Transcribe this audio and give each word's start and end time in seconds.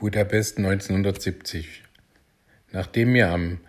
Budapest 0.00 0.56
1970. 0.56 1.82
Nachdem 2.72 3.12
wir 3.12 3.28
am 3.28 3.60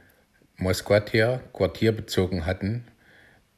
Moskwater 0.55 1.41
Quartier 1.51 1.91
bezogen 1.91 2.45
hatten, 2.45 2.85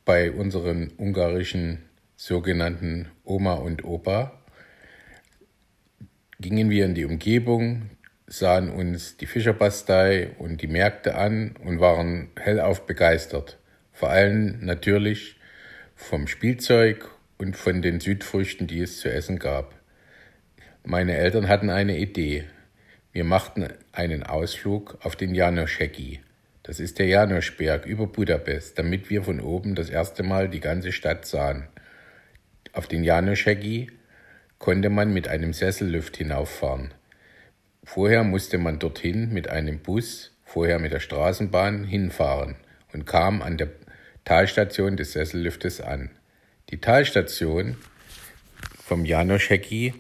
bei 0.06 0.32
unseren 0.32 0.92
ungarischen 0.98 1.84
sogenannten 2.16 3.12
Oma 3.26 3.54
und 3.54 3.84
Opa, 3.84 4.42
gingen 6.40 6.72
wir 6.72 6.86
in 6.86 6.96
die 6.96 7.06
Umgebung, 7.06 7.92
sahen 8.26 8.72
uns 8.72 9.18
die 9.18 9.28
Fischerbastei 9.28 10.32
und 10.40 10.64
die 10.64 10.68
Märkte 10.68 11.14
an 11.14 11.54
und 11.64 11.80
waren 11.80 12.32
hellauf 12.40 12.88
begeistert. 12.88 13.60
Vor 13.92 14.10
allem 14.10 14.66
natürlich 14.66 15.40
vom 15.96 16.26
Spielzeug 16.26 17.08
und 17.38 17.56
von 17.56 17.84
den 17.84 18.00
Südfrüchten, 18.00 18.66
die 18.66 18.82
es 18.82 19.00
zu 19.00 19.14
essen 19.14 19.38
gab. 19.38 19.76
Meine 20.84 21.16
Eltern 21.16 21.48
hatten 21.48 21.70
eine 21.70 22.00
Idee. 22.00 22.46
Wir 23.14 23.24
machten 23.24 23.68
einen 23.92 24.24
Ausflug 24.24 24.98
auf 25.04 25.16
den 25.16 25.36
Janoscheki. 25.36 26.22
Das 26.64 26.80
ist 26.80 26.98
der 26.98 27.06
Janoschberg 27.06 27.86
über 27.86 28.08
Budapest, 28.08 28.80
damit 28.80 29.12
wir 29.12 29.22
von 29.22 29.40
oben 29.40 29.76
das 29.76 29.92
erste 29.92 30.24
Mal 30.24 30.50
die 30.50 30.60
ganze 30.60 30.92
Stadt 30.92 31.28
sahen. 31.28 31.68
Auf 32.72 32.88
den 32.88 33.04
Janoscheki 33.04 33.92
konnte 34.58 34.90
man 34.90 35.14
mit 35.14 35.28
einem 35.28 35.54
Sessellift 35.54 36.18
hinauffahren. 36.18 36.92
Vorher 37.84 38.24
musste 38.24 38.58
man 38.58 38.80
dorthin 38.80 39.32
mit 39.32 39.48
einem 39.48 39.78
Bus, 39.78 40.32
vorher 40.44 40.80
mit 40.80 40.92
der 40.92 41.00
Straßenbahn 41.00 41.84
hinfahren 41.84 42.56
und 42.94 43.06
kam 43.06 43.44
an 43.44 43.58
der 43.58 43.70
Talstation 44.26 44.98
des 44.98 45.12
Sesselliftes 45.12 45.82
an. 45.82 46.10
Die 46.72 46.82
Talstation 46.82 47.78
vom 48.84 49.06
Janoscheki 49.06 49.94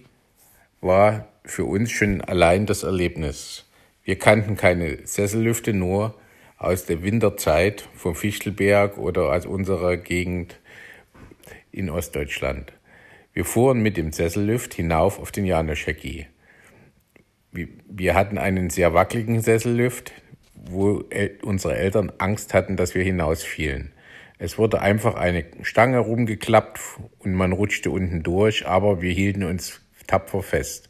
war 0.81 1.27
für 1.45 1.65
uns 1.65 1.91
schon 1.91 2.21
allein 2.21 2.65
das 2.65 2.83
Erlebnis. 2.83 3.65
Wir 4.03 4.17
kannten 4.17 4.57
keine 4.57 5.05
Sessellüfte 5.05 5.73
nur 5.73 6.15
aus 6.57 6.85
der 6.85 7.03
Winterzeit 7.03 7.87
vom 7.95 8.15
Fichtelberg 8.15 8.97
oder 8.97 9.33
aus 9.33 9.45
unserer 9.45 9.97
Gegend 9.97 10.59
in 11.71 11.89
Ostdeutschland. 11.89 12.73
Wir 13.33 13.45
fuhren 13.45 13.81
mit 13.81 13.97
dem 13.97 14.11
Sessellift 14.11 14.73
hinauf 14.73 15.19
auf 15.19 15.31
den 15.31 15.45
Janoscheki. 15.45 16.27
Wir 17.51 18.15
hatten 18.15 18.37
einen 18.37 18.69
sehr 18.69 18.93
wackeligen 18.93 19.41
Sessellift, 19.41 20.11
wo 20.53 21.03
unsere 21.43 21.75
Eltern 21.75 22.11
Angst 22.17 22.53
hatten, 22.53 22.77
dass 22.77 22.95
wir 22.95 23.03
hinausfielen. 23.03 23.91
Es 24.39 24.57
wurde 24.57 24.81
einfach 24.81 25.15
eine 25.15 25.45
Stange 25.61 25.99
rumgeklappt 25.99 26.79
und 27.19 27.33
man 27.33 27.51
rutschte 27.51 27.91
unten 27.91 28.23
durch, 28.23 28.67
aber 28.67 29.01
wir 29.01 29.11
hielten 29.11 29.43
uns 29.43 29.81
tapfer 30.07 30.43
fest. 30.43 30.89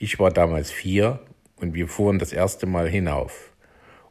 Ich 0.00 0.20
war 0.20 0.30
damals 0.30 0.70
vier 0.70 1.18
und 1.56 1.74
wir 1.74 1.88
fuhren 1.88 2.20
das 2.20 2.32
erste 2.32 2.66
Mal 2.66 2.88
hinauf. 2.88 3.52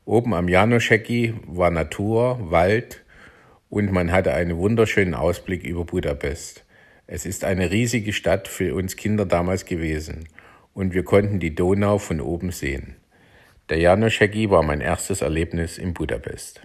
Oben 0.03 0.33
am 0.33 0.49
Janoscheki 0.49 1.35
war 1.47 1.71
Natur, 1.71 2.51
Wald 2.51 3.05
und 3.69 3.93
man 3.93 4.11
hatte 4.11 4.33
einen 4.33 4.57
wunderschönen 4.57 5.13
Ausblick 5.13 5.63
über 5.63 5.85
Budapest. 5.85 6.65
Es 7.07 7.25
ist 7.25 7.45
eine 7.45 7.71
riesige 7.71 8.11
Stadt 8.11 8.49
für 8.49 8.75
uns 8.75 8.97
Kinder 8.97 9.25
damals 9.25 9.63
gewesen 9.63 10.27
und 10.73 10.93
wir 10.93 11.03
konnten 11.03 11.39
die 11.39 11.55
Donau 11.55 11.99
von 11.99 12.19
oben 12.19 12.51
sehen. 12.51 12.97
Der 13.69 13.77
Janoscheki 13.77 14.49
war 14.49 14.63
mein 14.63 14.81
erstes 14.81 15.21
Erlebnis 15.21 15.77
in 15.77 15.93
Budapest. 15.93 16.59